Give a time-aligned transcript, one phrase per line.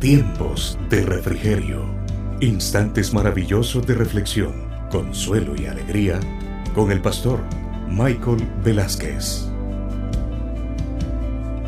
[0.00, 1.82] Tiempos de refrigerio.
[2.40, 6.20] Instantes maravillosos de reflexión, consuelo y alegría
[6.74, 7.40] con el pastor
[7.88, 9.46] Michael Velázquez.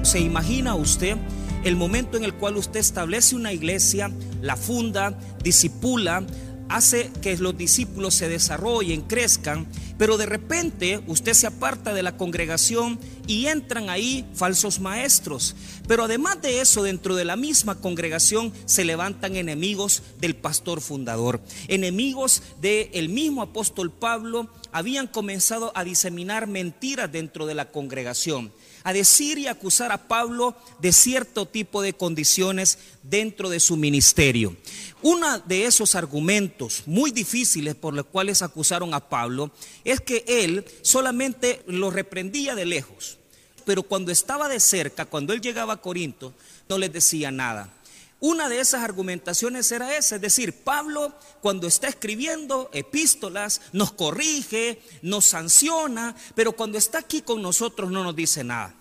[0.03, 1.17] ¿Se imagina usted
[1.65, 4.11] el momento en el cual usted establece una iglesia,
[4.43, 6.25] la funda, disipula,
[6.69, 9.67] hace que los discípulos se desarrollen, crezcan,
[9.99, 15.57] pero de repente usted se aparta de la congregación y entran ahí falsos maestros.
[15.89, 21.41] Pero además de eso, dentro de la misma congregación se levantan enemigos del pastor fundador,
[21.69, 28.53] enemigos del mismo apóstol Pablo, habían comenzado a diseminar mentiras dentro de la congregación
[28.87, 34.55] a decir y acusar a Pablo de cierto tipo de condiciones dentro de su ministerio.
[35.03, 39.51] Uno de esos argumentos muy difíciles por los cuales acusaron a Pablo
[39.83, 43.19] es que él solamente lo reprendía de lejos,
[43.65, 46.33] pero cuando estaba de cerca, cuando él llegaba a Corinto,
[46.69, 47.75] no les decía nada.
[48.21, 54.81] Una de esas argumentaciones era esa, es decir, Pablo cuando está escribiendo epístolas nos corrige,
[55.03, 58.75] nos sanciona, pero cuando está aquí con nosotros no nos dice nada.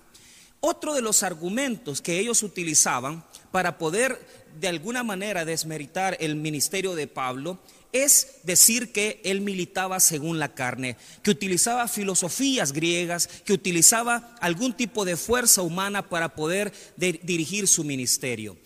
[0.62, 4.26] Otro de los argumentos que ellos utilizaban para poder
[4.60, 7.60] de alguna manera desmeritar el ministerio de Pablo
[7.92, 14.74] es decir que él militaba según la carne, que utilizaba filosofías griegas, que utilizaba algún
[14.74, 18.58] tipo de fuerza humana para poder dirigir su ministerio.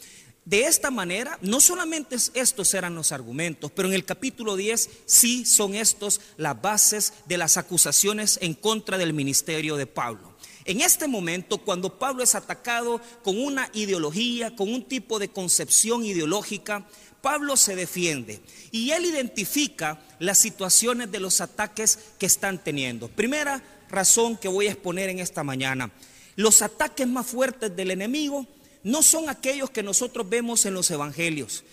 [0.46, 5.46] De esta manera, no solamente estos eran los argumentos, pero en el capítulo 10 sí
[5.46, 10.34] son estos las bases de las acusaciones en contra del ministerio de Pablo.
[10.66, 16.06] En este momento, cuando Pablo es atacado con una ideología, con un tipo de concepción
[16.06, 16.86] ideológica,
[17.22, 18.40] Pablo se defiende
[18.72, 23.08] y él identifica las situaciones de los ataques que están teniendo.
[23.08, 25.92] Primera razón que voy a exponer en esta mañana,
[26.36, 28.48] los ataques más fuertes del enemigo
[28.84, 31.64] no son aquellos que nosotros vemos en los evangelios.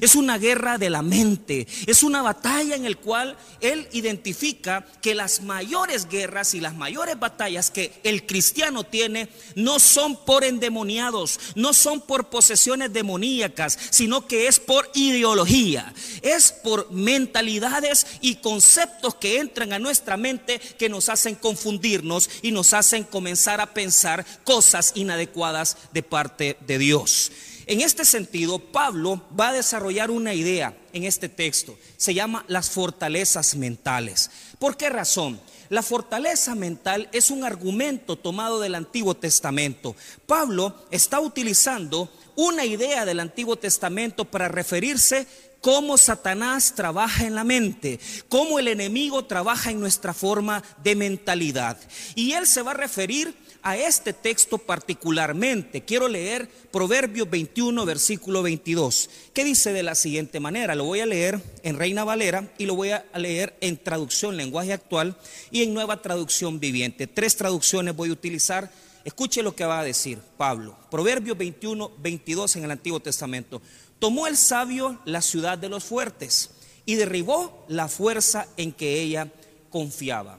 [0.00, 5.14] Es una guerra de la mente, es una batalla en el cual él identifica que
[5.14, 11.38] las mayores guerras y las mayores batallas que el cristiano tiene no son por endemoniados,
[11.54, 15.92] no son por posesiones demoníacas, sino que es por ideología,
[16.22, 22.50] es por mentalidades y conceptos que entran a nuestra mente que nos hacen confundirnos y
[22.50, 27.30] nos hacen comenzar a pensar cosas inadecuadas de parte de Dios.
[27.68, 31.76] En este sentido, Pablo va a desarrollar una idea en este texto.
[31.96, 34.30] Se llama las fortalezas mentales.
[34.60, 35.40] ¿Por qué razón?
[35.68, 39.96] La fortaleza mental es un argumento tomado del Antiguo Testamento.
[40.26, 45.26] Pablo está utilizando una idea del Antiguo Testamento para referirse
[45.60, 47.98] cómo Satanás trabaja en la mente,
[48.28, 51.76] cómo el enemigo trabaja en nuestra forma de mentalidad.
[52.14, 53.34] Y él se va a referir
[53.66, 55.82] a este texto particularmente.
[55.82, 61.06] Quiero leer Proverbios 21, versículo 22, que dice de la siguiente manera, lo voy a
[61.06, 65.16] leer en Reina Valera y lo voy a leer en traducción lenguaje actual
[65.50, 67.08] y en nueva traducción viviente.
[67.08, 68.70] Tres traducciones voy a utilizar.
[69.04, 70.78] Escuche lo que va a decir Pablo.
[70.88, 73.60] Proverbios 21, 22 en el Antiguo Testamento.
[73.98, 76.50] Tomó el sabio la ciudad de los fuertes
[76.84, 79.26] y derribó la fuerza en que ella
[79.70, 80.38] confiaba.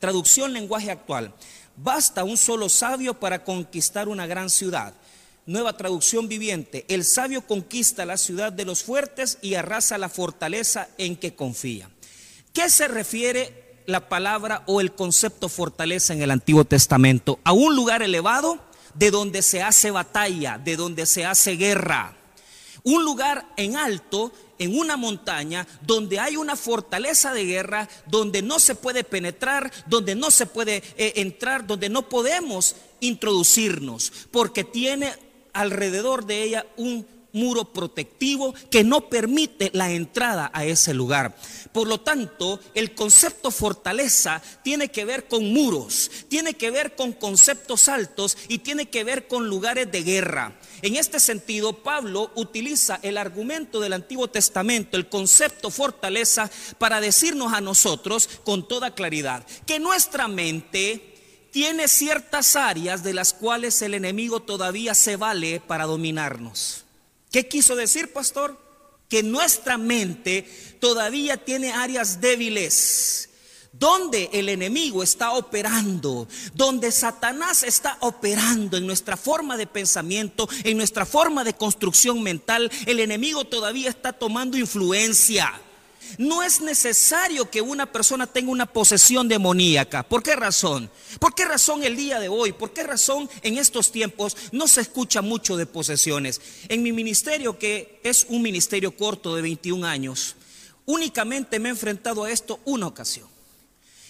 [0.00, 1.32] Traducción lenguaje actual.
[1.80, 4.94] Basta un solo sabio para conquistar una gran ciudad.
[5.46, 6.84] Nueva traducción viviente.
[6.88, 11.88] El sabio conquista la ciudad de los fuertes y arrasa la fortaleza en que confía.
[12.52, 17.38] ¿Qué se refiere la palabra o el concepto fortaleza en el Antiguo Testamento?
[17.44, 18.58] A un lugar elevado
[18.94, 22.16] de donde se hace batalla, de donde se hace guerra.
[22.82, 28.58] Un lugar en alto en una montaña donde hay una fortaleza de guerra, donde no
[28.58, 35.12] se puede penetrar, donde no se puede eh, entrar, donde no podemos introducirnos, porque tiene
[35.52, 41.36] alrededor de ella un muro protectivo que no permite la entrada a ese lugar.
[41.72, 47.12] Por lo tanto, el concepto fortaleza tiene que ver con muros, tiene que ver con
[47.12, 50.58] conceptos altos y tiene que ver con lugares de guerra.
[50.82, 57.52] En este sentido, Pablo utiliza el argumento del Antiguo Testamento, el concepto fortaleza, para decirnos
[57.52, 61.14] a nosotros con toda claridad que nuestra mente
[61.50, 66.84] tiene ciertas áreas de las cuales el enemigo todavía se vale para dominarnos.
[67.30, 68.58] ¿Qué quiso decir, pastor?
[69.08, 70.46] Que nuestra mente
[70.80, 73.30] todavía tiene áreas débiles,
[73.72, 80.76] donde el enemigo está operando, donde Satanás está operando en nuestra forma de pensamiento, en
[80.76, 85.62] nuestra forma de construcción mental, el enemigo todavía está tomando influencia.
[86.16, 90.02] No es necesario que una persona tenga una posesión demoníaca.
[90.02, 90.90] ¿Por qué razón?
[91.18, 92.52] ¿Por qué razón el día de hoy?
[92.52, 96.40] ¿Por qué razón en estos tiempos no se escucha mucho de posesiones?
[96.68, 100.36] En mi ministerio, que es un ministerio corto de 21 años,
[100.86, 103.28] únicamente me he enfrentado a esto una ocasión.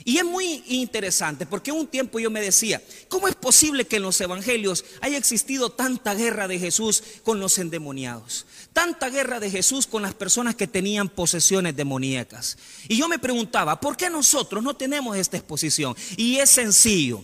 [0.05, 4.03] Y es muy interesante porque un tiempo yo me decía, ¿cómo es posible que en
[4.03, 8.47] los evangelios haya existido tanta guerra de Jesús con los endemoniados?
[8.73, 12.57] Tanta guerra de Jesús con las personas que tenían posesiones demoníacas.
[12.89, 15.97] Y yo me preguntaba, ¿por qué nosotros no tenemos esta exposición?
[16.17, 17.23] Y es sencillo,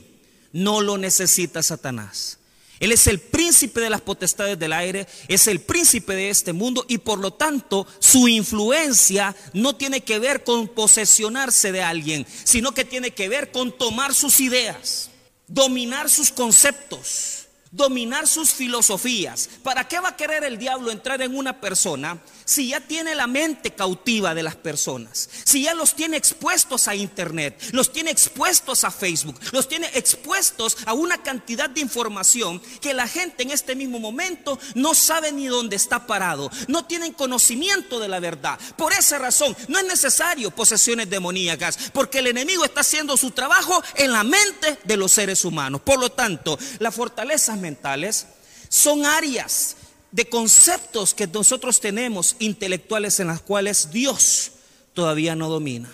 [0.52, 2.38] no lo necesita Satanás.
[2.80, 6.84] Él es el príncipe de las potestades del aire, es el príncipe de este mundo
[6.88, 12.74] y por lo tanto su influencia no tiene que ver con posesionarse de alguien, sino
[12.74, 15.10] que tiene que ver con tomar sus ideas,
[15.46, 17.43] dominar sus conceptos
[17.74, 19.50] dominar sus filosofías.
[19.62, 23.26] ¿Para qué va a querer el diablo entrar en una persona si ya tiene la
[23.26, 25.28] mente cautiva de las personas?
[25.44, 30.76] Si ya los tiene expuestos a internet, los tiene expuestos a Facebook, los tiene expuestos
[30.86, 35.46] a una cantidad de información que la gente en este mismo momento no sabe ni
[35.46, 38.58] dónde está parado, no tienen conocimiento de la verdad.
[38.76, 43.82] Por esa razón, no es necesario posesiones demoníacas, porque el enemigo está haciendo su trabajo
[43.94, 45.80] en la mente de los seres humanos.
[45.80, 48.26] Por lo tanto, la fortaleza mentales
[48.68, 49.76] son áreas
[50.14, 54.52] de conceptos que nosotros tenemos intelectuales en las cuales Dios
[54.92, 55.92] todavía no domina.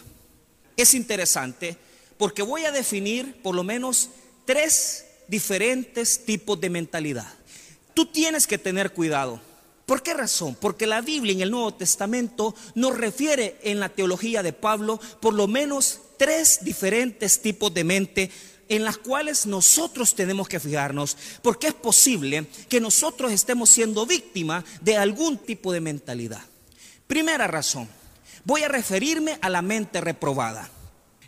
[0.76, 1.78] Es interesante
[2.18, 4.10] porque voy a definir por lo menos
[4.44, 7.32] tres diferentes tipos de mentalidad.
[7.94, 9.40] Tú tienes que tener cuidado.
[9.86, 10.54] ¿Por qué razón?
[10.54, 15.32] Porque la Biblia en el Nuevo Testamento nos refiere en la teología de Pablo por
[15.32, 18.30] lo menos tres diferentes tipos de mente
[18.70, 24.64] en las cuales nosotros tenemos que fijarnos, porque es posible que nosotros estemos siendo víctimas
[24.80, 26.40] de algún tipo de mentalidad.
[27.08, 27.88] Primera razón,
[28.44, 30.70] voy a referirme a la mente reprobada.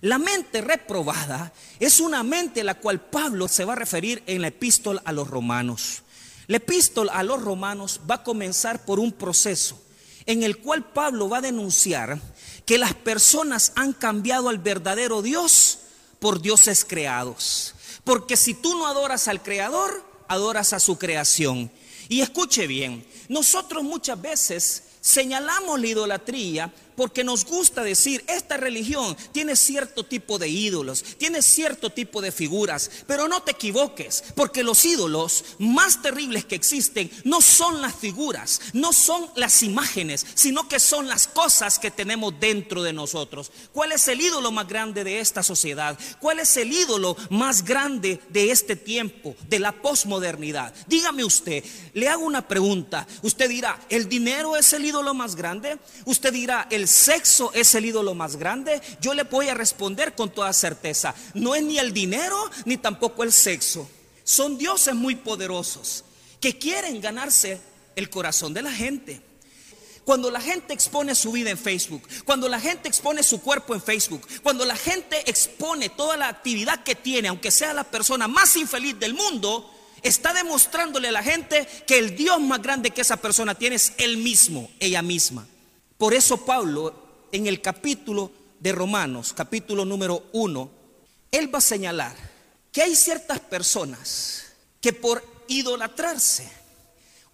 [0.03, 4.41] La mente reprobada es una mente a la cual Pablo se va a referir en
[4.41, 6.03] la epístola a los romanos.
[6.47, 9.83] La epístola a los romanos va a comenzar por un proceso
[10.27, 12.21] en el cual Pablo va a denunciar
[12.65, 15.81] que las personas han cambiado al verdadero Dios
[16.22, 17.74] por dioses creados.
[18.04, 21.69] Porque si tú no adoras al Creador, adoras a su creación.
[22.08, 29.17] Y escuche bien, nosotros muchas veces señalamos la idolatría porque nos gusta decir, esta religión
[29.33, 34.62] tiene cierto tipo de ídolos, tiene cierto tipo de figuras, pero no te equivoques, porque
[34.62, 40.69] los ídolos más terribles que existen no son las figuras, no son las imágenes, sino
[40.69, 43.50] que son las cosas que tenemos dentro de nosotros.
[43.73, 45.99] ¿Cuál es el ídolo más grande de esta sociedad?
[46.21, 50.75] ¿Cuál es el ídolo más grande de este tiempo, de la posmodernidad?
[50.87, 55.79] Dígame usted, le hago una pregunta, usted dirá, ¿el dinero es el ídolo más grande?
[56.05, 60.14] Usted dirá, ¿el el sexo es el ídolo más grande, yo le voy a responder
[60.14, 61.14] con toda certeza.
[61.34, 63.88] No es ni el dinero ni tampoco el sexo.
[64.25, 66.05] Son dioses muy poderosos
[66.40, 67.61] que quieren ganarse
[67.94, 69.23] el corazón de la gente.
[70.05, 73.81] Cuando la gente expone su vida en Facebook, cuando la gente expone su cuerpo en
[73.81, 78.56] Facebook, cuando la gente expone toda la actividad que tiene, aunque sea la persona más
[78.56, 79.70] infeliz del mundo,
[80.02, 83.93] está demostrándole a la gente que el Dios más grande que esa persona tiene es
[83.99, 85.46] él mismo, ella misma.
[86.02, 86.93] Por eso Pablo
[87.31, 90.69] en el capítulo de Romanos, capítulo número uno,
[91.31, 92.16] él va a señalar
[92.72, 94.46] que hay ciertas personas
[94.81, 96.50] que por idolatrarse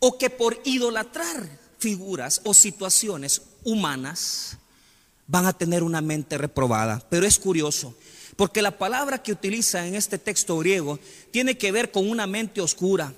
[0.01, 4.59] o que por idolatrar figuras o situaciones humanas
[5.27, 7.03] van a tener una mente reprobada.
[7.09, 7.95] Pero es curioso,
[8.37, 11.01] porque la palabra que utiliza en este texto griego
[11.31, 13.15] tiene que ver con una mente oscura,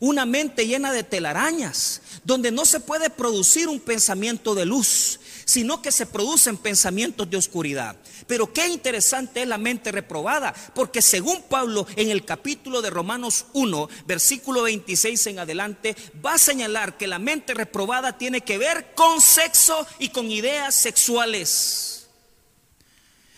[0.00, 5.80] una mente llena de telarañas, donde no se puede producir un pensamiento de luz, sino
[5.80, 7.96] que se producen pensamientos de oscuridad.
[8.26, 13.46] Pero qué interesante es la mente reprobada, porque según Pablo en el capítulo de Romanos
[13.54, 18.92] 1, versículo 26 en adelante, va a señalar que la mente reprobada tiene que ver
[18.94, 22.08] con sexo y con ideas sexuales.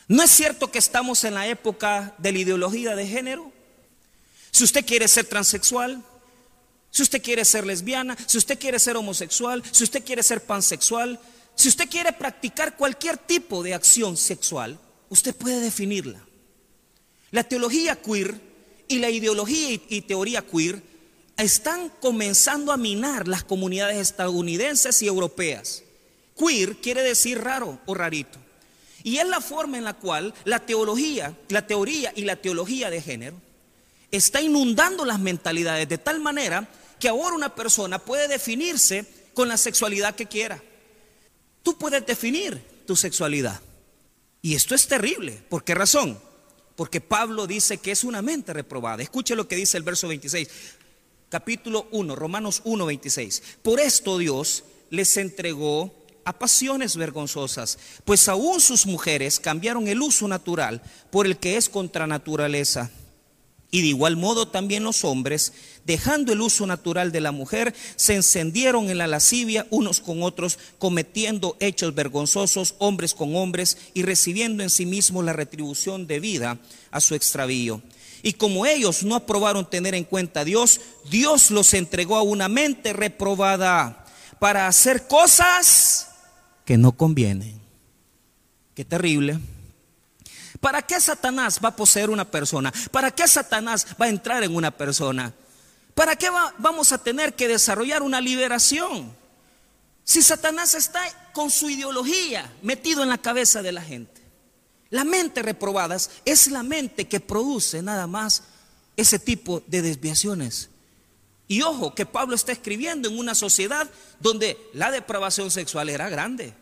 [0.09, 3.53] ¿No es cierto que estamos en la época de la ideología de género?
[4.51, 6.03] Si usted quiere ser transexual,
[6.91, 11.21] si usted quiere ser lesbiana, si usted quiere ser homosexual, si usted quiere ser pansexual,
[11.55, 14.79] si usted quiere practicar cualquier tipo de acción sexual,
[15.09, 16.25] usted puede definirla.
[17.31, 18.41] La teología queer
[18.89, 20.83] y la ideología y teoría queer
[21.37, 25.85] están comenzando a minar las comunidades estadounidenses y europeas.
[26.37, 28.39] Queer quiere decir raro o rarito.
[29.03, 33.01] Y es la forma en la cual la teología, la teoría y la teología de
[33.01, 33.37] género
[34.11, 36.69] está inundando las mentalidades de tal manera
[37.01, 39.05] que ahora una persona puede definirse
[39.35, 40.63] con la sexualidad que quiera.
[41.63, 43.61] Tú puedes definir tu sexualidad.
[44.43, 45.43] Y esto es terrible.
[45.49, 46.19] ¿Por qué razón?
[46.77, 49.03] Porque Pablo dice que es una mente reprobada.
[49.03, 50.49] Escuche lo que dice el verso 26.
[51.29, 53.43] Capítulo 1, Romanos 1, 26.
[53.63, 60.29] Por esto Dios les entregó a pasiones vergonzosas, pues aún sus mujeres cambiaron el uso
[60.29, 62.91] natural por el que es contra naturaleza.
[63.71, 65.53] Y de igual modo también los hombres,
[65.85, 70.59] dejando el uso natural de la mujer, se encendieron en la lascivia unos con otros,
[70.79, 76.59] cometiendo hechos vergonzosos hombres con hombres y recibiendo en sí mismos la retribución debida
[76.91, 77.83] a su extravío.
[78.23, 82.49] Y como ellos no aprobaron tener en cuenta a Dios, Dios los entregó a una
[82.49, 84.05] mente reprobada
[84.39, 86.09] para hacer cosas
[86.65, 87.61] que no convienen.
[88.75, 89.39] Qué terrible.
[90.61, 92.73] ¿Para qué Satanás va a poseer una persona?
[92.91, 95.33] ¿Para qué Satanás va a entrar en una persona?
[96.01, 99.15] ¿Para qué vamos a tener que desarrollar una liberación?
[100.03, 101.03] Si Satanás está
[101.35, 104.23] con su ideología metido en la cabeza de la gente.
[104.89, 108.45] La mente reprobada es la mente que produce nada más
[108.97, 110.71] ese tipo de desviaciones.
[111.49, 113.87] Y ojo, que Pablo está escribiendo en una sociedad
[114.21, 116.55] donde la depravación sexual era grande.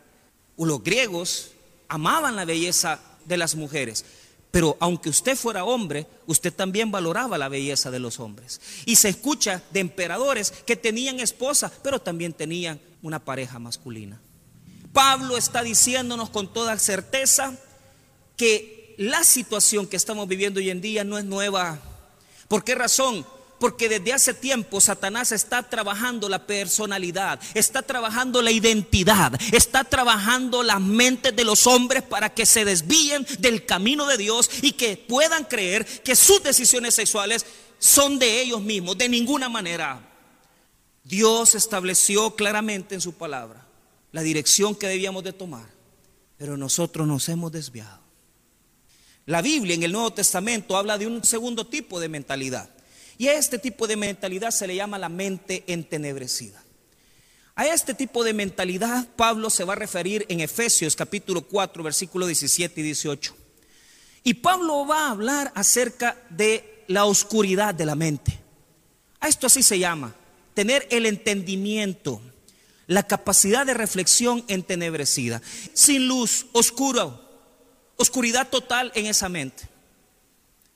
[0.57, 1.51] Los griegos
[1.87, 4.03] amaban la belleza de las mujeres.
[4.51, 8.59] Pero aunque usted fuera hombre, usted también valoraba la belleza de los hombres.
[8.85, 14.19] Y se escucha de emperadores que tenían esposa, pero también tenían una pareja masculina.
[14.91, 17.55] Pablo está diciéndonos con toda certeza
[18.35, 21.79] que la situación que estamos viviendo hoy en día no es nueva.
[22.47, 23.25] ¿Por qué razón?
[23.59, 30.63] Porque desde hace tiempo Satanás está trabajando la personalidad, está trabajando la identidad, está trabajando
[30.63, 34.95] las mentes de los hombres para que se desvíen del camino de Dios y que
[34.95, 37.45] puedan creer que sus decisiones sexuales
[37.79, 40.05] son de ellos mismos, de ninguna manera.
[41.03, 43.65] Dios estableció claramente en su palabra
[44.11, 45.67] la dirección que debíamos de tomar,
[46.37, 47.99] pero nosotros nos hemos desviado.
[49.25, 52.69] La Biblia en el Nuevo Testamento habla de un segundo tipo de mentalidad.
[53.19, 56.63] Y a este tipo de mentalidad se le llama la mente entenebrecida.
[57.53, 62.27] A este tipo de mentalidad Pablo se va a referir en Efesios capítulo 4, versículo
[62.27, 63.35] 17 y 18.
[64.23, 68.39] Y Pablo va a hablar acerca de la oscuridad de la mente.
[69.19, 70.15] A esto así se llama,
[70.53, 72.21] tener el entendimiento,
[72.87, 75.41] la capacidad de reflexión entenebrecida,
[75.73, 77.21] sin luz, oscuro,
[77.97, 79.68] oscuridad total en esa mente.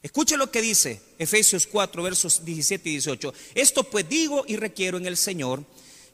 [0.03, 3.33] Escuche lo que dice Efesios 4, versos 17 y 18.
[3.55, 5.63] Esto pues digo y requiero en el Señor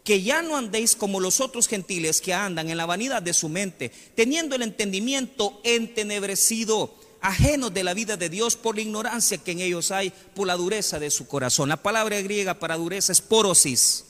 [0.03, 3.49] que ya no andéis como los otros gentiles que andan en la vanidad de su
[3.49, 9.51] mente, teniendo el entendimiento entenebrecido, ajenos de la vida de Dios por la ignorancia que
[9.51, 11.69] en ellos hay, por la dureza de su corazón.
[11.69, 14.05] La palabra griega para dureza es porosis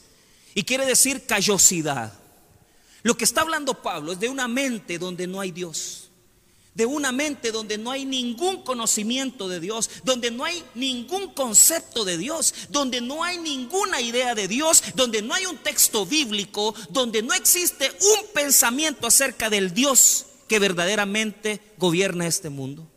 [0.56, 2.14] y quiere decir callosidad.
[3.02, 6.09] Lo que está hablando Pablo es de una mente donde no hay Dios
[6.74, 12.06] de una mente donde no hay ningún conocimiento de Dios, donde no hay ningún concepto
[12.06, 16.74] de Dios, donde no hay ninguna idea de Dios, donde no hay un texto bíblico,
[16.90, 22.88] donde no existe un pensamiento acerca del Dios que verdaderamente gobierna este mundo.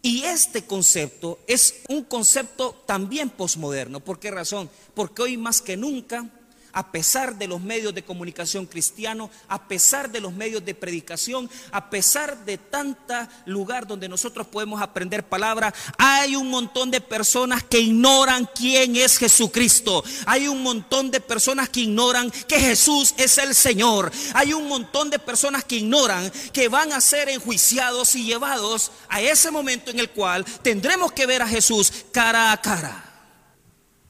[0.00, 4.00] Y este concepto es un concepto también posmoderno.
[4.00, 4.70] ¿Por qué razón?
[4.94, 6.30] Porque hoy más que nunca
[6.78, 11.50] a pesar de los medios de comunicación cristiano, a pesar de los medios de predicación,
[11.72, 17.64] a pesar de tanta lugar donde nosotros podemos aprender palabra, hay un montón de personas
[17.64, 20.04] que ignoran quién es Jesucristo.
[20.24, 24.12] Hay un montón de personas que ignoran que Jesús es el Señor.
[24.34, 29.20] Hay un montón de personas que ignoran que van a ser enjuiciados y llevados a
[29.20, 33.04] ese momento en el cual tendremos que ver a Jesús cara a cara.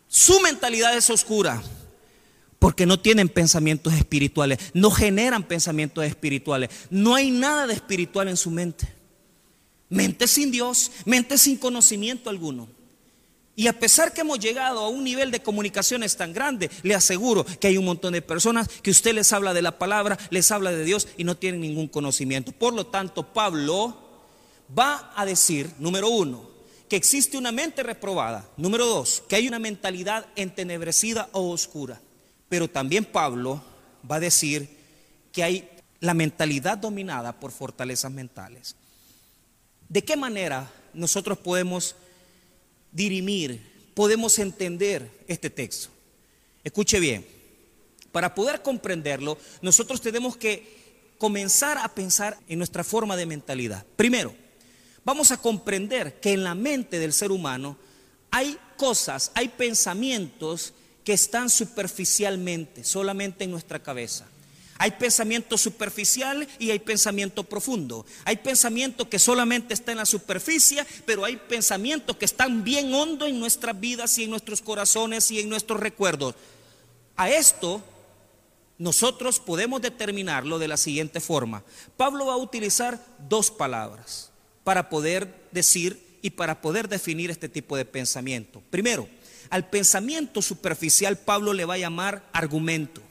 [0.07, 1.63] Su mentalidad es oscura.
[2.59, 6.71] Porque no tienen pensamientos espirituales, no generan pensamientos espirituales.
[6.91, 8.89] No hay nada de espiritual en su mente.
[9.89, 12.69] Mente sin Dios, mente sin conocimiento alguno.
[13.59, 17.45] Y a pesar que hemos llegado a un nivel de comunicaciones tan grande, le aseguro
[17.45, 20.71] que hay un montón de personas que usted les habla de la palabra, les habla
[20.71, 22.53] de Dios y no tienen ningún conocimiento.
[22.53, 23.97] Por lo tanto, Pablo
[24.79, 26.49] va a decir, número uno,
[26.89, 28.49] que existe una mente reprobada.
[28.57, 32.01] Número dos, que hay una mentalidad entenebrecida o oscura.
[32.49, 33.63] Pero también Pablo
[34.11, 34.69] va a decir
[35.33, 35.69] que hay
[36.01, 38.77] la mentalidad dominada por fortalezas mentales.
[39.89, 41.97] ¿De qué manera nosotros podemos
[42.93, 45.89] dirimir, podemos entender este texto?
[46.63, 47.27] Escuche bien,
[48.13, 50.79] para poder comprenderlo, nosotros tenemos que
[51.19, 53.85] comenzar a pensar en nuestra forma de mentalidad.
[53.97, 54.35] Primero,
[55.05, 57.77] vamos a comprender que en la mente del ser humano
[58.31, 60.75] hay cosas, hay pensamientos
[61.09, 64.27] que están superficialmente, solamente en nuestra cabeza.
[64.77, 68.05] Hay pensamiento superficial y hay pensamiento profundo.
[68.27, 73.25] Hay pensamiento que solamente está en la superficie, pero hay pensamientos que están bien hondo
[73.25, 76.35] en nuestras vidas y en nuestros corazones y en nuestros recuerdos.
[77.17, 77.83] A esto
[78.77, 81.65] nosotros podemos determinarlo de la siguiente forma.
[81.97, 84.31] Pablo va a utilizar dos palabras
[84.63, 88.63] para poder decir y para poder definir este tipo de pensamiento.
[88.69, 89.09] Primero,
[89.51, 93.03] al pensamiento superficial Pablo le va a llamar argumento.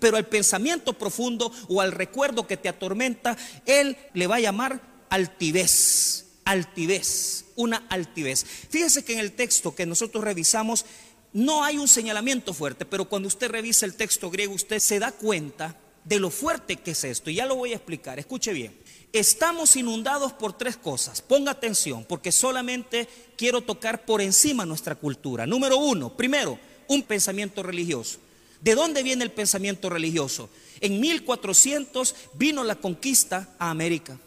[0.00, 4.80] Pero al pensamiento profundo o al recuerdo que te atormenta, él le va a llamar
[5.10, 6.26] altivez.
[6.44, 8.44] Altivez, una altivez.
[8.44, 10.84] Fíjese que en el texto que nosotros revisamos
[11.32, 15.12] no hay un señalamiento fuerte, pero cuando usted revisa el texto griego, usted se da
[15.12, 17.30] cuenta de lo fuerte que es esto.
[17.30, 18.18] Y ya lo voy a explicar.
[18.18, 18.74] Escuche bien.
[19.12, 21.20] Estamos inundados por tres cosas.
[21.20, 25.46] Ponga atención, porque solamente quiero tocar por encima nuestra cultura.
[25.46, 28.18] Número uno, primero, un pensamiento religioso.
[28.62, 30.48] ¿De dónde viene el pensamiento religioso?
[30.80, 34.18] En 1400 vino la conquista a América.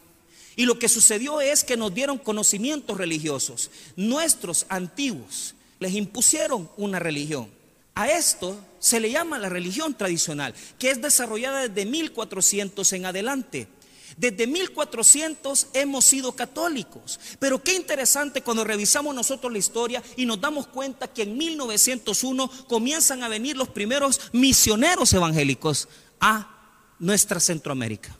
[0.55, 3.71] Y lo que sucedió es que nos dieron conocimientos religiosos.
[3.95, 7.49] Nuestros antiguos les impusieron una religión.
[7.95, 13.67] A esto se le llama la religión tradicional, que es desarrollada desde 1400 en adelante.
[14.17, 17.19] Desde 1400 hemos sido católicos.
[17.39, 22.49] Pero qué interesante cuando revisamos nosotros la historia y nos damos cuenta que en 1901
[22.67, 26.49] comienzan a venir los primeros misioneros evangélicos a
[26.99, 28.15] nuestra Centroamérica.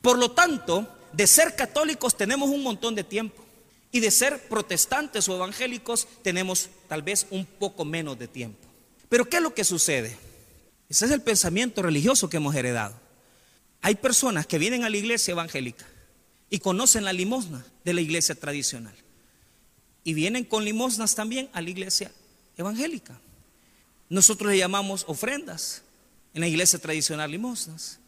[0.00, 3.42] Por lo tanto, de ser católicos tenemos un montón de tiempo
[3.90, 8.66] y de ser protestantes o evangélicos tenemos tal vez un poco menos de tiempo.
[9.08, 10.16] Pero ¿qué es lo que sucede?
[10.88, 12.94] Ese es el pensamiento religioso que hemos heredado.
[13.82, 15.84] Hay personas que vienen a la iglesia evangélica
[16.48, 18.94] y conocen la limosna de la iglesia tradicional.
[20.04, 22.12] Y vienen con limosnas también a la iglesia
[22.56, 23.20] evangélica.
[24.08, 25.82] Nosotros le llamamos ofrendas,
[26.34, 27.98] en la iglesia tradicional limosnas.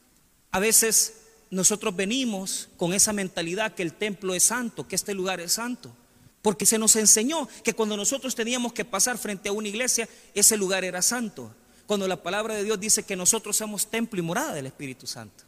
[0.51, 1.15] A veces
[1.51, 5.95] nosotros venimos con esa mentalidad que el templo es santo, que este lugar es santo.
[6.43, 10.57] Porque se nos enseñó que cuando nosotros teníamos que pasar frente a una iglesia, ese
[10.57, 11.55] lugar era santo.
[11.87, 15.45] Cuando la palabra de Dios dice que nosotros somos templo y morada del Espíritu Santo.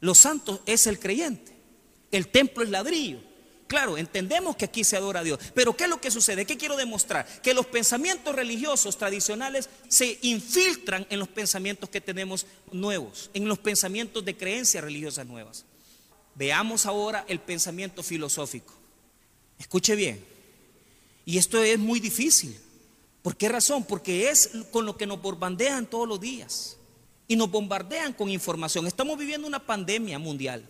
[0.00, 1.56] Los santos es el creyente.
[2.10, 3.20] El templo es ladrillo.
[3.66, 6.46] Claro, entendemos que aquí se adora a Dios, pero ¿qué es lo que sucede?
[6.46, 7.26] ¿Qué quiero demostrar?
[7.42, 13.58] Que los pensamientos religiosos tradicionales se infiltran en los pensamientos que tenemos nuevos, en los
[13.58, 15.64] pensamientos de creencias religiosas nuevas.
[16.36, 18.72] Veamos ahora el pensamiento filosófico.
[19.58, 20.24] Escuche bien.
[21.24, 22.56] Y esto es muy difícil.
[23.22, 23.82] ¿Por qué razón?
[23.82, 26.76] Porque es con lo que nos bombardean todos los días
[27.28, 28.86] y nos bombardean con información.
[28.86, 30.64] Estamos viviendo una pandemia mundial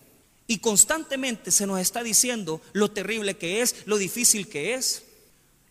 [0.46, 5.02] y constantemente se nos está diciendo lo terrible que es, lo difícil que es.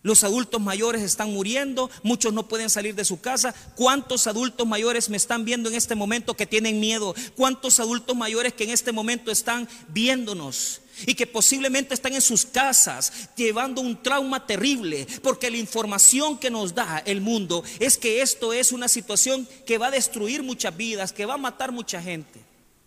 [0.01, 3.55] Los adultos mayores están muriendo, muchos no pueden salir de su casa.
[3.75, 7.15] ¿Cuántos adultos mayores me están viendo en este momento que tienen miedo?
[7.35, 10.81] ¿Cuántos adultos mayores que en este momento están viéndonos?
[11.05, 16.49] Y que posiblemente están en sus casas llevando un trauma terrible, porque la información que
[16.49, 20.75] nos da el mundo es que esto es una situación que va a destruir muchas
[20.75, 22.39] vidas, que va a matar mucha gente.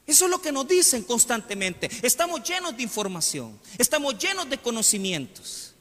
[0.06, 1.90] Eso es lo que nos dicen constantemente.
[2.02, 5.74] Estamos llenos de información, estamos llenos de conocimientos.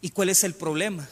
[0.00, 1.08] ¿Y cuál es el problema?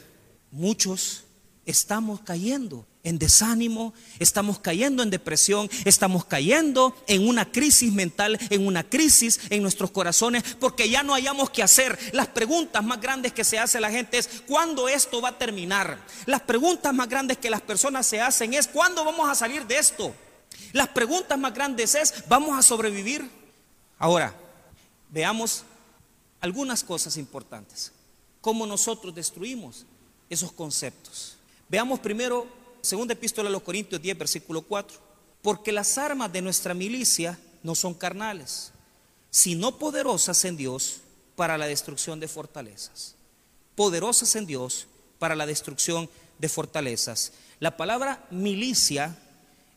[0.50, 1.25] Muchos
[1.66, 8.66] estamos cayendo en desánimo, estamos cayendo en depresión, estamos cayendo en una crisis mental, en
[8.66, 11.98] una crisis en nuestros corazones, porque ya no hayamos que hacer.
[12.12, 16.04] Las preguntas más grandes que se hace la gente es, ¿cuándo esto va a terminar?
[16.24, 19.78] Las preguntas más grandes que las personas se hacen es, ¿cuándo vamos a salir de
[19.78, 20.14] esto?
[20.72, 23.28] Las preguntas más grandes es, ¿vamos a sobrevivir?
[23.98, 24.34] Ahora,
[25.10, 25.64] veamos
[26.40, 27.92] algunas cosas importantes.
[28.40, 29.86] ¿Cómo nosotros destruimos
[30.28, 31.35] esos conceptos?
[31.68, 32.46] Veamos primero,
[32.80, 34.98] segunda epístola a los Corintios 10, versículo 4.
[35.42, 38.72] Porque las armas de nuestra milicia no son carnales,
[39.30, 41.00] sino poderosas en Dios
[41.34, 43.16] para la destrucción de fortalezas.
[43.74, 44.86] Poderosas en Dios
[45.18, 47.32] para la destrucción de fortalezas.
[47.58, 49.16] La palabra milicia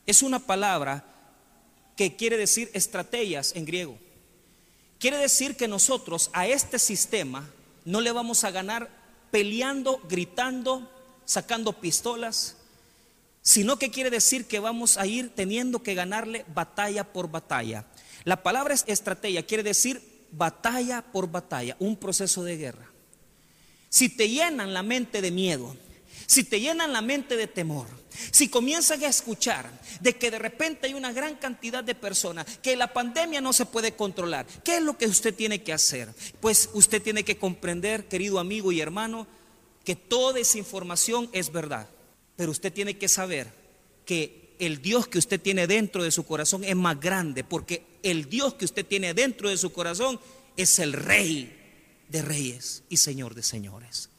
[0.06, 1.04] es una palabra
[1.96, 3.98] que quiere decir estrategias en griego.
[4.98, 7.48] Quiere decir que nosotros a este sistema
[7.84, 8.90] no le vamos a ganar
[9.30, 10.88] peleando, gritando,
[11.30, 12.56] sacando pistolas,
[13.40, 17.86] sino que quiere decir que vamos a ir teniendo que ganarle batalla por batalla.
[18.24, 22.90] La palabra estrategia quiere decir batalla por batalla, un proceso de guerra.
[23.88, 25.76] Si te llenan la mente de miedo,
[26.26, 27.86] si te llenan la mente de temor,
[28.32, 32.74] si comienzan a escuchar de que de repente hay una gran cantidad de personas, que
[32.74, 36.12] la pandemia no se puede controlar, ¿qué es lo que usted tiene que hacer?
[36.40, 39.28] Pues usted tiene que comprender, querido amigo y hermano,
[39.84, 41.88] que toda esa información es verdad.
[42.36, 43.52] Pero usted tiene que saber
[44.04, 48.28] que el Dios que usted tiene dentro de su corazón es más grande, porque el
[48.28, 50.20] Dios que usted tiene dentro de su corazón
[50.56, 51.56] es el Rey
[52.08, 54.10] de reyes y Señor de señores.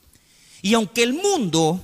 [0.62, 1.82] Y aunque el mundo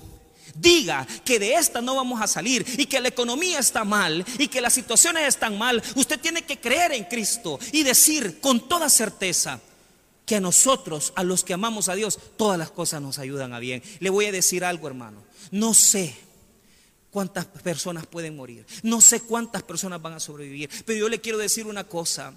[0.55, 4.47] diga que de esta no vamos a salir y que la economía está mal y
[4.47, 8.89] que las situaciones están mal, usted tiene que creer en Cristo y decir con toda
[8.89, 9.59] certeza
[10.27, 13.59] que a nosotros, a los que amamos a Dios, todas las cosas nos ayudan a
[13.59, 13.81] bien.
[13.99, 15.23] Le voy a decir algo, hermano.
[15.51, 16.15] No sé
[17.11, 18.65] cuántas personas pueden morir.
[18.83, 20.69] No sé cuántas personas van a sobrevivir.
[20.85, 22.33] Pero yo le quiero decir una cosa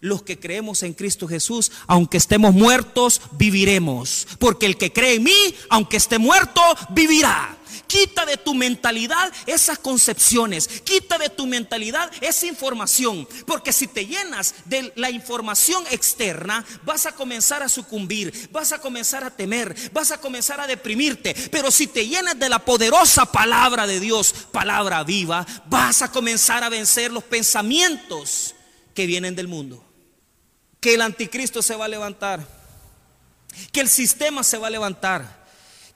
[0.00, 4.28] los que creemos en Cristo Jesús, aunque estemos muertos, viviremos.
[4.38, 7.56] Porque el que cree en mí, aunque esté muerto, vivirá.
[7.90, 14.06] Quita de tu mentalidad esas concepciones, quita de tu mentalidad esa información, porque si te
[14.06, 19.74] llenas de la información externa, vas a comenzar a sucumbir, vas a comenzar a temer,
[19.92, 24.34] vas a comenzar a deprimirte, pero si te llenas de la poderosa palabra de Dios,
[24.52, 28.54] palabra viva, vas a comenzar a vencer los pensamientos
[28.94, 29.84] que vienen del mundo.
[30.78, 32.46] Que el anticristo se va a levantar,
[33.72, 35.44] que el sistema se va a levantar,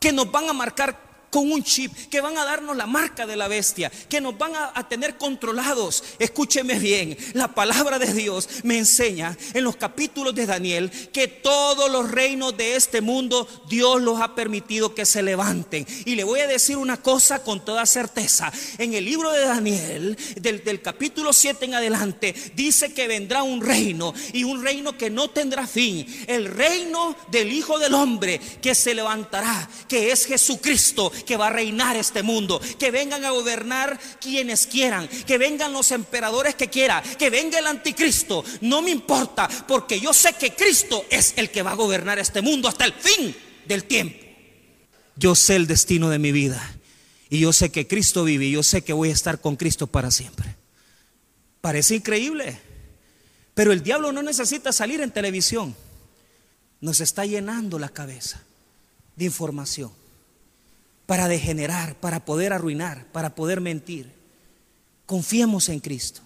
[0.00, 1.03] que nos van a marcar
[1.34, 4.52] con un chip, que van a darnos la marca de la bestia, que nos van
[4.54, 6.04] a, tener controlados.
[6.20, 11.90] Escúcheme bien, la palabra de Dios me enseña en los capítulos de Daniel que todos
[11.90, 15.84] los reinos de este mundo Dios los ha permitido que se levanten.
[16.04, 18.52] Y le voy a decir una cosa con toda certeza.
[18.78, 23.60] En el libro de Daniel, del, del capítulo 7 en adelante, dice que vendrá un
[23.60, 26.06] reino y un reino que no tendrá fin.
[26.28, 31.50] El reino del Hijo del Hombre que se levantará, que es Jesucristo que va a
[31.50, 37.02] reinar este mundo, que vengan a gobernar quienes quieran, que vengan los emperadores que quieran,
[37.18, 41.62] que venga el anticristo, no me importa, porque yo sé que Cristo es el que
[41.62, 43.34] va a gobernar este mundo hasta el fin
[43.66, 44.24] del tiempo.
[45.16, 46.76] Yo sé el destino de mi vida.
[47.30, 48.46] Y yo sé que Cristo vive.
[48.46, 50.56] Y yo sé que voy a estar con Cristo para siempre.
[51.60, 52.60] Parece increíble,
[53.54, 55.74] pero el diablo no necesita salir en televisión.
[56.80, 58.42] Nos está llenando la cabeza
[59.16, 59.90] de información
[61.06, 64.10] para degenerar, para poder arruinar, para poder mentir.
[65.06, 66.22] Confiemos en Cristo.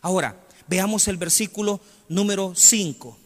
[0.00, 3.18] Ahora, veamos el versículo número 5.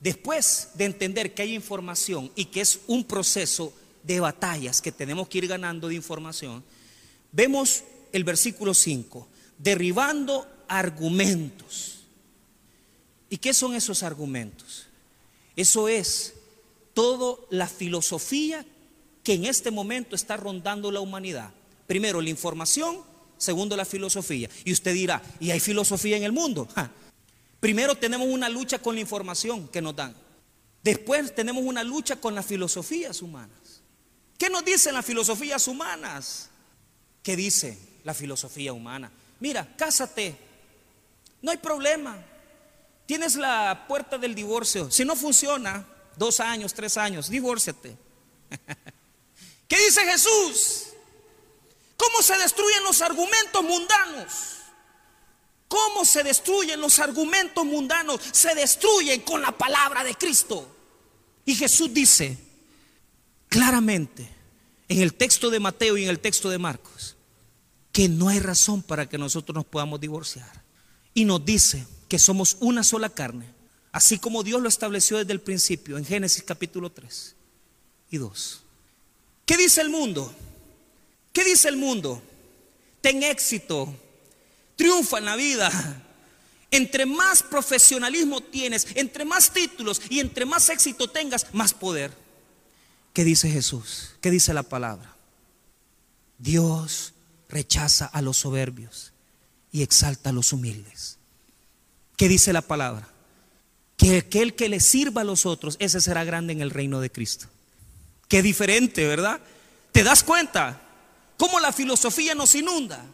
[0.00, 5.28] Después de entender que hay información y que es un proceso de batallas que tenemos
[5.28, 6.62] que ir ganando de información,
[7.32, 9.26] vemos el versículo 5,
[9.58, 12.00] derribando argumentos.
[13.30, 14.86] ¿Y qué son esos argumentos?
[15.56, 16.34] Eso es
[16.92, 18.64] toda la filosofía
[19.26, 21.50] que en este momento está rondando la humanidad.
[21.88, 23.02] Primero, la información,
[23.36, 24.48] segundo, la filosofía.
[24.64, 26.68] Y usted dirá, ¿y hay filosofía en el mundo?
[27.58, 30.14] Primero tenemos una lucha con la información que nos dan.
[30.80, 33.82] Después tenemos una lucha con las filosofías humanas.
[34.38, 36.48] ¿Qué nos dicen las filosofías humanas?
[37.20, 39.10] ¿Qué dice la filosofía humana?
[39.40, 40.36] Mira, cásate,
[41.42, 42.16] no hay problema.
[43.06, 44.88] Tienes la puerta del divorcio.
[44.88, 45.84] Si no funciona,
[46.16, 47.96] dos años, tres años, divórciate.
[49.68, 50.86] ¿Qué dice Jesús?
[51.96, 54.32] ¿Cómo se destruyen los argumentos mundanos?
[55.68, 58.20] ¿Cómo se destruyen los argumentos mundanos?
[58.32, 60.68] Se destruyen con la palabra de Cristo.
[61.44, 62.38] Y Jesús dice
[63.48, 64.28] claramente
[64.88, 67.16] en el texto de Mateo y en el texto de Marcos
[67.92, 70.64] que no hay razón para que nosotros nos podamos divorciar.
[71.14, 73.48] Y nos dice que somos una sola carne,
[73.90, 77.34] así como Dios lo estableció desde el principio en Génesis capítulo 3
[78.10, 78.65] y 2.
[79.46, 80.34] ¿Qué dice el mundo?
[81.32, 82.20] ¿Qué dice el mundo?
[83.00, 83.94] Ten éxito,
[84.74, 86.02] triunfa en la vida.
[86.72, 92.12] Entre más profesionalismo tienes, entre más títulos y entre más éxito tengas, más poder.
[93.12, 94.16] ¿Qué dice Jesús?
[94.20, 95.14] ¿Qué dice la palabra?
[96.38, 97.14] Dios
[97.48, 99.12] rechaza a los soberbios
[99.70, 101.18] y exalta a los humildes.
[102.16, 103.08] ¿Qué dice la palabra?
[103.96, 107.10] Que aquel que le sirva a los otros, ese será grande en el reino de
[107.10, 107.46] Cristo.
[108.28, 109.40] Qué diferente, ¿verdad?
[109.92, 110.80] ¿Te das cuenta
[111.36, 113.04] cómo la filosofía nos inunda?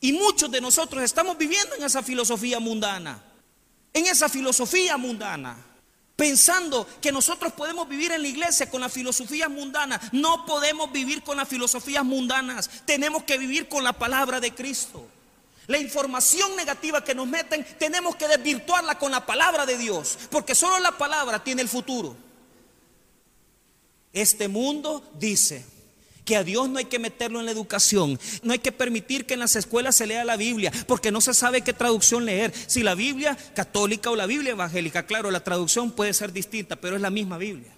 [0.00, 3.22] Y muchos de nosotros estamos viviendo en esa filosofía mundana,
[3.92, 5.56] en esa filosofía mundana,
[6.16, 10.00] pensando que nosotros podemos vivir en la iglesia con la filosofía mundana.
[10.10, 15.06] No podemos vivir con las filosofías mundanas, tenemos que vivir con la palabra de Cristo.
[15.68, 20.56] La información negativa que nos meten, tenemos que desvirtuarla con la palabra de Dios, porque
[20.56, 22.16] solo la palabra tiene el futuro.
[24.12, 25.64] Este mundo dice
[26.24, 29.34] que a Dios no hay que meterlo en la educación, no hay que permitir que
[29.34, 32.82] en las escuelas se lea la Biblia, porque no se sabe qué traducción leer, si
[32.82, 37.02] la Biblia católica o la Biblia evangélica, claro, la traducción puede ser distinta, pero es
[37.02, 37.72] la misma Biblia.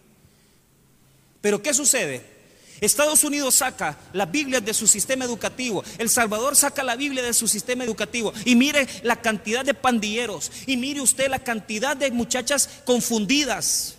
[1.40, 2.34] Pero ¿qué sucede?
[2.80, 5.84] Estados Unidos saca las Biblias de su sistema educativo.
[5.98, 8.32] El Salvador saca la Biblia de su sistema educativo.
[8.44, 10.50] Y mire la cantidad de pandilleros.
[10.66, 13.96] Y mire usted la cantidad de muchachas confundidas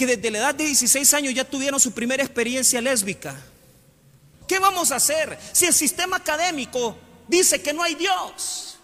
[0.00, 3.38] que desde la edad de 16 años ya tuvieron su primera experiencia lésbica.
[4.48, 6.96] ¿Qué vamos a hacer si el sistema académico
[7.28, 8.78] dice que no hay Dios?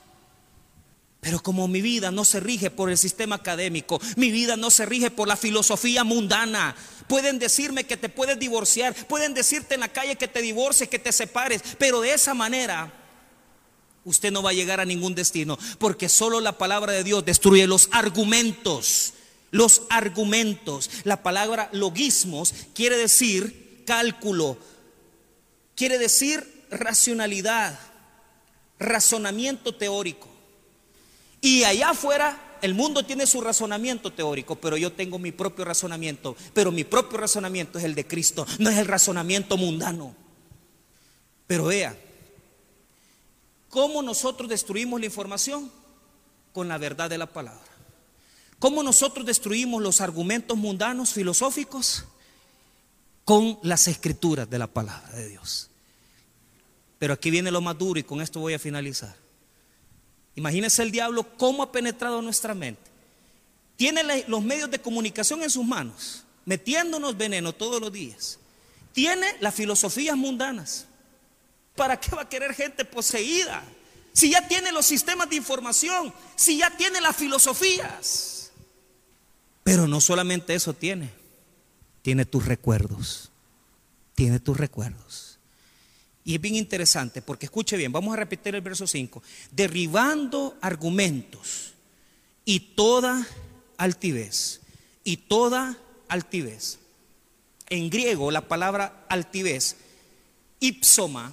[1.22, 4.84] Pero como mi vida no se rige por el sistema académico, mi vida no se
[4.84, 6.76] rige por la filosofía mundana.
[7.08, 10.98] Pueden decirme que te puedes divorciar, pueden decirte en la calle que te divorcies, que
[10.98, 12.92] te separes, pero de esa manera
[14.04, 17.66] usted no va a llegar a ningún destino, porque solo la palabra de Dios destruye
[17.66, 19.14] los argumentos
[19.50, 20.90] los argumentos.
[21.04, 24.58] La palabra logismos quiere decir cálculo,
[25.74, 27.78] quiere decir racionalidad,
[28.78, 30.28] razonamiento teórico.
[31.40, 36.36] Y allá afuera el mundo tiene su razonamiento teórico, pero yo tengo mi propio razonamiento.
[36.52, 40.14] Pero mi propio razonamiento es el de Cristo, no es el razonamiento mundano.
[41.46, 41.96] Pero vea,
[43.68, 45.70] ¿cómo nosotros destruimos la información?
[46.52, 47.75] Con la verdad de la palabra.
[48.58, 52.04] ¿Cómo nosotros destruimos los argumentos mundanos, filosóficos?
[53.24, 55.68] Con las escrituras de la palabra de Dios.
[56.98, 59.14] Pero aquí viene lo más duro y con esto voy a finalizar.
[60.36, 62.90] Imagínense el diablo cómo ha penetrado nuestra mente.
[63.76, 68.38] Tiene los medios de comunicación en sus manos, metiéndonos veneno todos los días.
[68.92, 70.86] Tiene las filosofías mundanas.
[71.74, 73.62] ¿Para qué va a querer gente poseída?
[74.14, 78.35] Si ya tiene los sistemas de información, si ya tiene las filosofías.
[79.66, 81.10] Pero no solamente eso tiene,
[82.00, 83.32] tiene tus recuerdos,
[84.14, 85.40] tiene tus recuerdos.
[86.22, 91.74] Y es bien interesante, porque escuche bien, vamos a repetir el verso 5, derribando argumentos
[92.44, 93.26] y toda
[93.76, 94.60] altivez,
[95.02, 95.76] y toda
[96.06, 96.78] altivez.
[97.68, 99.78] En griego la palabra altivez,
[100.60, 101.32] ipsoma,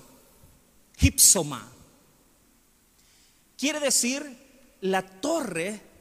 [1.02, 1.72] ipsoma,
[3.60, 4.26] quiere decir
[4.82, 5.93] la torre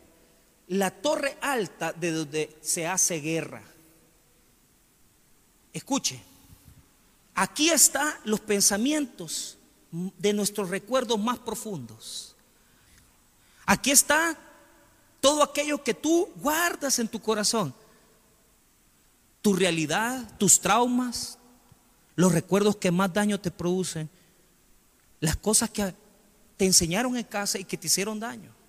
[0.69, 3.63] la torre alta de donde se hace guerra.
[5.73, 6.23] Escuche,
[7.35, 9.59] aquí están los pensamientos
[9.91, 12.35] de nuestros recuerdos más profundos.
[13.67, 14.37] Aquí está
[15.21, 17.75] todo aquello que tú guardas en tu corazón.
[19.41, 21.39] Tu realidad, tus traumas,
[22.17, 24.09] los recuerdos que más daño te producen,
[25.21, 25.95] las cosas que
[26.57, 28.62] te enseñaron en casa y que te hicieron daño.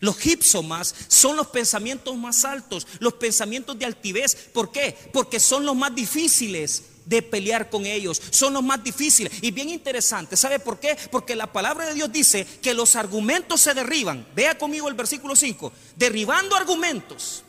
[0.00, 4.34] Los gipsomas son los pensamientos más altos, los pensamientos de altivez.
[4.52, 4.96] ¿Por qué?
[5.12, 8.20] Porque son los más difíciles de pelear con ellos.
[8.30, 9.32] Son los más difíciles.
[9.42, 10.36] Y bien interesante.
[10.36, 10.96] ¿Sabe por qué?
[11.10, 14.26] Porque la palabra de Dios dice que los argumentos se derriban.
[14.36, 15.72] Vea conmigo el versículo 5.
[15.96, 17.42] Derribando argumentos.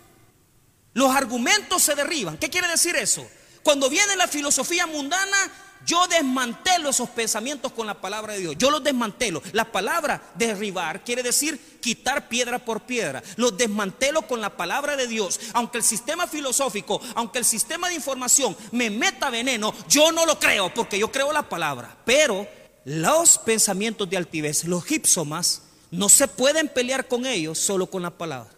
[0.94, 2.38] Los argumentos se derriban.
[2.38, 3.28] ¿Qué quiere decir eso?
[3.62, 5.38] Cuando viene la filosofía mundana,
[5.86, 8.56] yo desmantelo esos pensamientos con la palabra de Dios.
[8.58, 9.42] Yo los desmantelo.
[9.54, 13.24] La palabra derribar quiere decir quitar piedra por piedra.
[13.38, 15.40] Los desmantelo con la palabra de Dios.
[15.54, 20.38] Aunque el sistema filosófico, aunque el sistema de información me meta veneno, yo no lo
[20.40, 21.98] creo porque yo creo la palabra.
[22.06, 22.48] Pero
[22.86, 28.12] los pensamientos de altivez, los gipsomas, no se pueden pelear con ellos solo con la
[28.12, 28.52] palabra.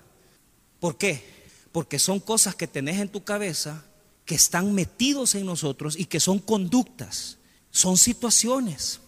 [0.79, 1.23] ¿Por qué?
[1.71, 3.85] Porque son cosas que tenés en tu cabeza
[4.31, 7.37] que están metidos en nosotros y que son conductas,
[7.69, 9.01] son situaciones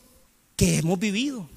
[0.58, 1.50] que hemos vivido.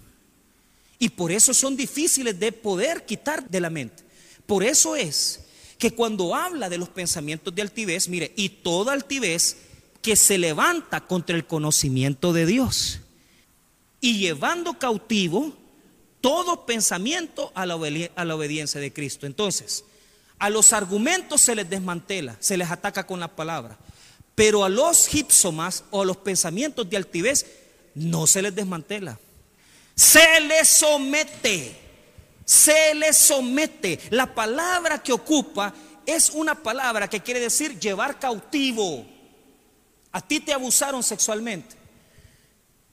[1.00, 4.04] Y por eso son difíciles de poder quitar de la mente.
[4.46, 5.46] Por eso es
[5.78, 9.56] que cuando habla de los pensamientos de altivez, mire, y toda altivez
[10.00, 13.00] que se levanta contra el conocimiento de Dios
[14.00, 15.56] y llevando cautivo
[16.20, 19.26] todo pensamiento a la, obediencia de Cristo.
[19.26, 19.84] Entonces,
[20.38, 23.78] a los argumentos se les desmantela, se les ataca con la palabra.
[24.34, 27.46] Pero a los gipsomas o a los pensamientos de altivez
[27.94, 29.18] no se les desmantela.
[29.94, 31.74] Se les somete.
[32.44, 33.98] Se les somete.
[34.10, 35.72] La palabra que ocupa
[36.04, 39.06] es una palabra que quiere decir llevar cautivo.
[40.12, 41.74] A ti te abusaron sexualmente.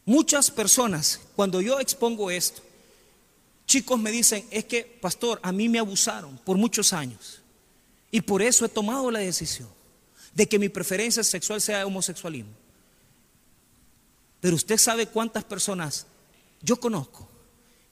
[0.06, 2.62] Muchas personas, cuando yo expongo esto,
[3.74, 7.42] Chicos me dicen, es que, pastor, a mí me abusaron por muchos años.
[8.12, 9.68] Y por eso he tomado la decisión
[10.36, 12.52] de que mi preferencia sexual sea homosexualismo.
[14.40, 16.06] Pero usted sabe cuántas personas
[16.62, 17.28] yo conozco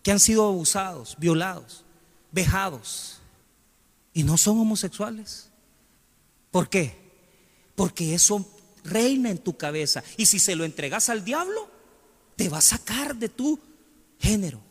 [0.04, 1.84] que han sido abusados, violados,
[2.32, 3.18] vejados
[4.14, 5.50] y no son homosexuales.
[6.52, 6.96] ¿Por qué?
[7.74, 8.48] Porque eso
[8.84, 10.04] reina en tu cabeza.
[10.16, 11.72] Y si se lo entregas al diablo,
[12.36, 13.60] te va a sacar de tu
[14.20, 14.70] género.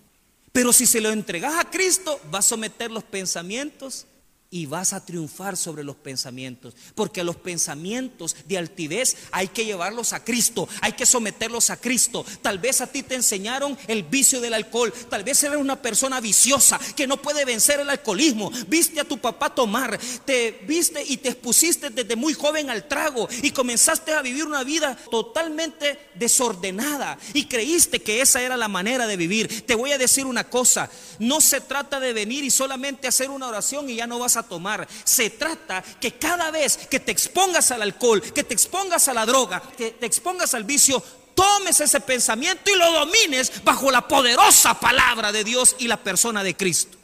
[0.52, 4.06] Pero si se lo entregas a Cristo, va a someter los pensamientos
[4.50, 6.74] y vas a triunfar sobre los pensamientos.
[6.94, 12.24] Porque los pensamientos de altivez hay que llevarlos a Cristo, hay que someterlos a Cristo.
[12.42, 16.20] Tal vez a ti te enseñaron el vicio del alcohol, tal vez eres una persona
[16.20, 18.50] viciosa que no puede vencer el alcoholismo.
[18.66, 23.28] Viste a tu papá tomar, te viste y te expusiste desde muy joven al trago
[23.42, 29.06] y comenzaste a vivir una vida totalmente desordenada y creíste que esa era la manera
[29.06, 29.64] de vivir.
[29.64, 33.46] Te voy a decir una cosa, no se trata de venir y solamente hacer una
[33.48, 34.86] oración y ya no vas a tomar.
[35.04, 39.26] Se trata que cada vez que te expongas al alcohol, que te expongas a la
[39.26, 41.02] droga, que te expongas al vicio,
[41.34, 46.42] tomes ese pensamiento y lo domines bajo la poderosa palabra de Dios y la persona
[46.42, 46.98] de Cristo.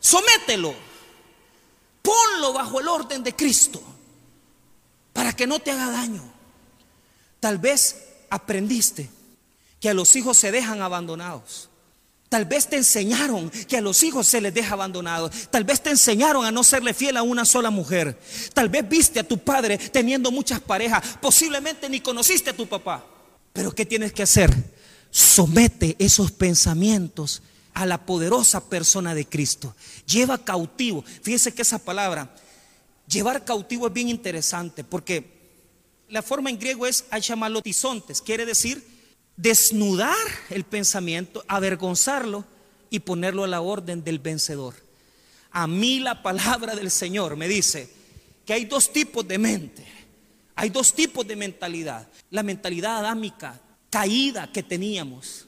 [0.00, 0.74] Somételo.
[2.02, 3.80] Ponlo bajo el orden de Cristo
[5.12, 6.22] para que no te haga daño.
[7.38, 9.08] Tal vez aprendiste
[9.80, 11.68] que a los hijos se dejan abandonados.
[12.32, 15.50] Tal vez te enseñaron que a los hijos se les deja abandonados.
[15.50, 18.18] Tal vez te enseñaron a no serle fiel a una sola mujer.
[18.54, 21.18] Tal vez viste a tu padre teniendo muchas parejas.
[21.20, 23.04] Posiblemente ni conociste a tu papá.
[23.52, 24.50] Pero ¿qué tienes que hacer?
[25.10, 27.42] Somete esos pensamientos
[27.74, 29.76] a la poderosa persona de Cristo.
[30.06, 31.04] Lleva cautivo.
[31.20, 32.34] Fíjese que esa palabra,
[33.06, 35.52] llevar cautivo es bien interesante porque
[36.08, 38.22] la forma en griego es achamalotizontes.
[38.22, 38.91] Quiere decir
[39.36, 40.16] desnudar
[40.50, 42.44] el pensamiento, avergonzarlo
[42.90, 44.74] y ponerlo a la orden del vencedor.
[45.50, 47.90] A mí la palabra del Señor me dice
[48.44, 49.86] que hay dos tipos de mente,
[50.54, 52.08] hay dos tipos de mentalidad.
[52.30, 55.46] La mentalidad adámica, caída que teníamos.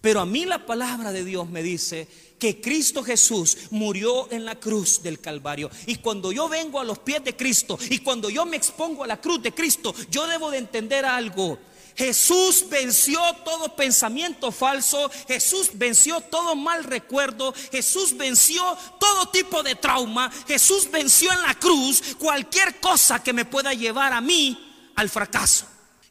[0.00, 4.54] Pero a mí la palabra de Dios me dice que Cristo Jesús murió en la
[4.54, 5.70] cruz del Calvario.
[5.86, 9.06] Y cuando yo vengo a los pies de Cristo y cuando yo me expongo a
[9.06, 11.58] la cruz de Cristo, yo debo de entender algo.
[11.96, 19.76] Jesús venció todo pensamiento falso, Jesús venció todo mal recuerdo, Jesús venció todo tipo de
[19.76, 25.08] trauma, Jesús venció en la cruz cualquier cosa que me pueda llevar a mí al
[25.08, 25.66] fracaso.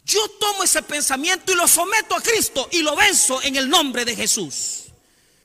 [0.05, 4.05] Yo tomo ese pensamiento y lo someto a Cristo y lo venzo en el nombre
[4.05, 4.85] de Jesús.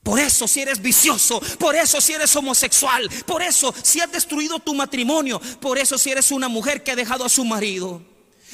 [0.03, 4.57] Por eso si eres vicioso, por eso si eres homosexual, por eso si has destruido
[4.57, 8.10] tu matrimonio, por eso si eres una mujer que ha dejado a su marido.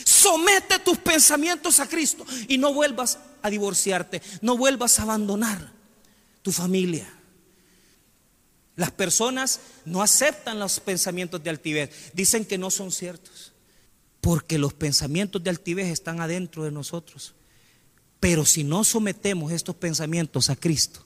[0.07, 5.73] Somete tus pensamientos a Cristo y no vuelvas a divorciarte, no vuelvas a abandonar
[6.41, 7.13] tu familia.
[8.77, 13.51] Las personas no aceptan los pensamientos de altivez, dicen que no son ciertos,
[14.21, 17.33] porque los pensamientos de altivez están adentro de nosotros.
[18.21, 21.03] Pero si no sometemos estos pensamientos a Cristo,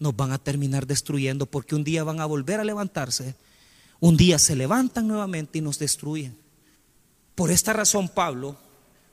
[0.00, 3.36] nos van a terminar destruyendo porque un día van a volver a levantarse,
[4.00, 6.41] un día se levantan nuevamente y nos destruyen.
[7.34, 8.56] Por esta razón Pablo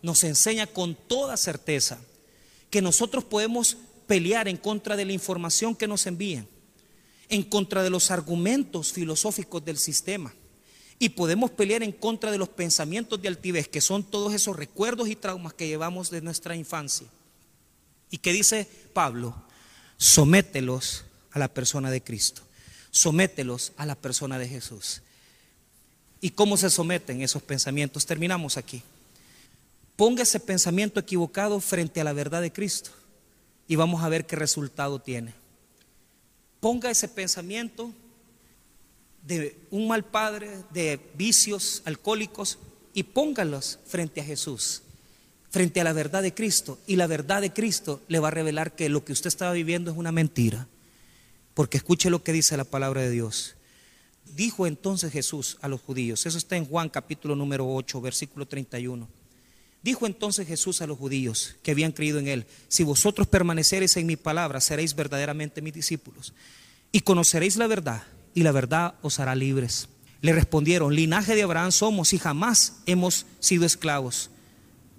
[0.02, 2.00] nos enseña con toda certeza
[2.70, 3.78] que nosotros podemos
[4.08, 6.48] pelear en contra de la información que nos envían,
[7.30, 10.34] en contra de los argumentos filosóficos del sistema.
[10.98, 15.08] Y podemos pelear en contra de los pensamientos de altivez, que son todos esos recuerdos
[15.08, 17.08] y traumas que llevamos de nuestra infancia.
[18.12, 19.34] ¿Y qué dice Pablo?
[19.98, 22.42] Somételos a la persona de Cristo.
[22.92, 25.02] Somételos a la persona de Jesús.
[26.22, 28.06] ¿Y cómo se someten esos pensamientos?
[28.06, 28.84] Terminamos aquí.
[29.96, 32.92] Ponga ese pensamiento equivocado frente a la verdad de Cristo
[33.68, 35.34] y vamos a ver qué resultado tiene.
[36.60, 37.94] Ponga ese pensamiento
[39.22, 42.60] de un mal padre, de vicios alcohólicos
[42.94, 44.82] y póngalos frente a Jesús,
[45.50, 46.80] frente a la verdad de Cristo.
[46.88, 49.92] Y la verdad de Cristo le va a revelar que lo que usted estaba viviendo
[49.92, 50.68] es una mentira.
[51.54, 53.56] Porque escuche lo que dice la palabra de Dios.
[54.36, 59.08] Dijo entonces Jesús a los judíos, eso está en Juan capítulo número 8, versículo 31.
[59.82, 64.08] Dijo entonces Jesús a los judíos que habían creído en él, si vosotros permaneceréis en
[64.08, 66.34] mi palabra, seréis verdaderamente mis discípulos
[66.92, 69.88] y conoceréis la verdad y la verdad os hará libres.
[70.22, 74.30] Le respondieron, linaje de Abraham somos y jamás hemos sido esclavos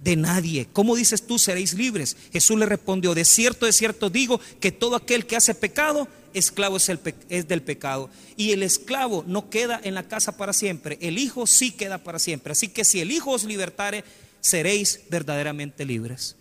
[0.03, 0.67] de nadie.
[0.73, 2.17] ¿Cómo dices tú seréis libres?
[2.33, 6.77] Jesús le respondió, de cierto, de cierto digo que todo aquel que hace pecado esclavo
[6.77, 8.09] es, el es, del pecado.
[8.35, 12.19] Y el esclavo no queda en la casa para siempre, el Hijo sí queda para
[12.19, 12.51] siempre.
[12.51, 14.03] Así que si el Hijo os libertare,
[14.39, 16.35] seréis verdaderamente libres.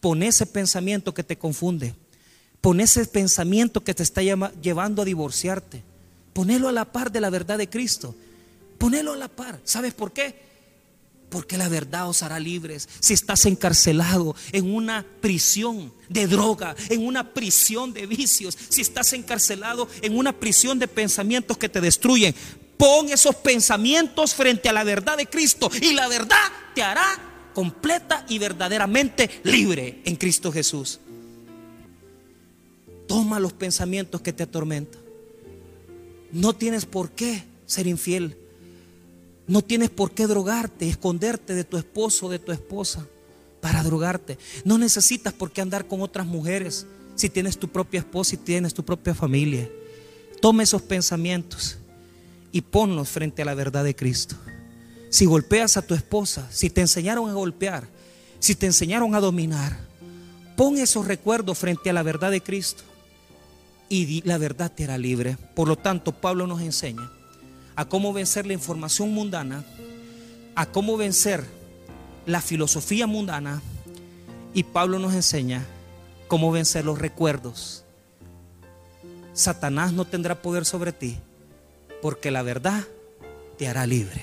[0.00, 1.94] Pon ese pensamiento que te confunde,
[2.60, 5.82] pon ese pensamiento que te está llevando a divorciarte,
[6.32, 8.14] ponelo a la par de la verdad de Cristo,
[8.78, 9.60] ponelo a la par.
[9.64, 10.45] ¿Sabes por qué?
[11.28, 12.88] Porque la verdad os hará libres.
[13.00, 19.12] Si estás encarcelado en una prisión de droga, en una prisión de vicios, si estás
[19.12, 22.34] encarcelado en una prisión de pensamientos que te destruyen,
[22.76, 27.18] pon esos pensamientos frente a la verdad de Cristo y la verdad te hará
[27.54, 31.00] completa y verdaderamente libre en Cristo Jesús.
[33.08, 35.00] Toma los pensamientos que te atormentan.
[36.32, 38.36] No tienes por qué ser infiel.
[39.48, 43.06] No tienes por qué drogarte, esconderte de tu esposo o de tu esposa
[43.60, 44.38] para drogarte.
[44.64, 48.74] No necesitas por qué andar con otras mujeres si tienes tu propia esposa y tienes
[48.74, 49.70] tu propia familia.
[50.40, 51.78] Toma esos pensamientos
[52.50, 54.36] y ponlos frente a la verdad de Cristo.
[55.10, 57.88] Si golpeas a tu esposa, si te enseñaron a golpear,
[58.40, 59.78] si te enseñaron a dominar,
[60.56, 62.82] pon esos recuerdos frente a la verdad de Cristo
[63.88, 65.38] y la verdad te hará libre.
[65.54, 67.10] Por lo tanto, Pablo nos enseña
[67.76, 69.64] a cómo vencer la información mundana,
[70.54, 71.44] a cómo vencer
[72.24, 73.62] la filosofía mundana
[74.54, 75.64] y Pablo nos enseña
[76.26, 77.84] cómo vencer los recuerdos.
[79.34, 81.18] Satanás no tendrá poder sobre ti
[82.00, 82.84] porque la verdad
[83.58, 84.22] te hará libre.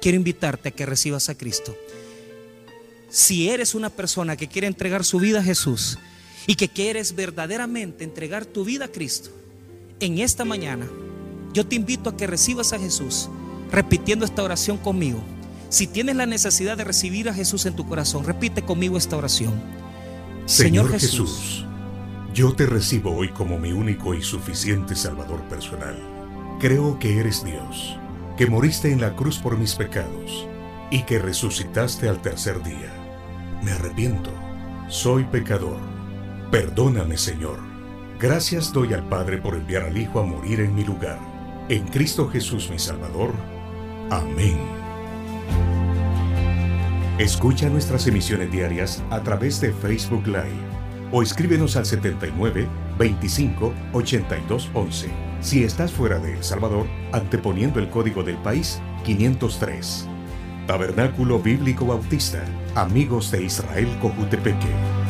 [0.00, 1.76] Quiero invitarte a que recibas a Cristo.
[3.10, 5.98] Si eres una persona que quiere entregar su vida a Jesús
[6.46, 9.30] y que quieres verdaderamente entregar tu vida a Cristo,
[9.98, 10.88] en esta mañana
[11.52, 13.28] yo te invito a que recibas a Jesús
[13.70, 15.20] repitiendo esta oración conmigo.
[15.68, 19.54] Si tienes la necesidad de recibir a Jesús en tu corazón, repite conmigo esta oración.
[20.46, 21.64] Señor, Jesús,
[22.34, 25.96] yo te recibo hoy como mi único y suficiente Salvador personal.
[26.58, 27.96] Creo que eres Dios,
[28.36, 30.48] que moriste en la cruz por mis pecados
[30.90, 32.92] y que resucitaste al tercer día.
[33.62, 34.32] Me arrepiento,
[34.88, 35.78] soy pecador.
[36.50, 37.60] Perdóname, Señor.
[38.18, 41.29] Gracias doy al Padre por enviar al Hijo a morir en mi lugar.
[41.70, 43.32] En Cristo Jesús mi Salvador.
[44.10, 44.58] Amén.
[47.16, 50.64] Escucha nuestras emisiones diarias a través de Facebook Live
[51.12, 52.66] o escríbenos al 79
[52.98, 55.10] 25 82 11
[55.40, 60.08] si estás fuera de El Salvador, anteponiendo el código del país 503.
[60.66, 62.44] Tabernáculo Bíblico Bautista,
[62.74, 65.09] Amigos de Israel Cojutepeque.